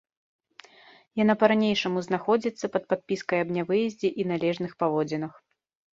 [1.23, 5.33] Яна па-ранейшаму знаходзіцца пад падпіскай аб нявыездзе і належных паводзінах.